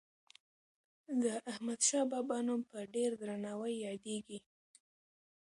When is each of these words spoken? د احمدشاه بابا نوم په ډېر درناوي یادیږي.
د 1.23 1.23
احمدشاه 1.51 2.05
بابا 2.11 2.37
نوم 2.47 2.61
په 2.71 2.79
ډېر 2.95 3.11
درناوي 3.21 3.75
یادیږي. 3.87 4.39